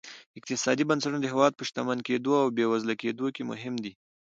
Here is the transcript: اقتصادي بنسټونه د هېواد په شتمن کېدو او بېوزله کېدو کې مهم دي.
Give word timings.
اقتصادي 0.39 0.83
بنسټونه 0.89 1.17
د 1.21 1.25
هېواد 1.33 1.53
په 1.55 1.63
شتمن 1.69 1.99
کېدو 2.07 2.31
او 2.41 2.47
بېوزله 2.57 2.93
کېدو 3.03 3.25
کې 3.35 3.43
مهم 3.51 3.75
دي. 3.83 3.93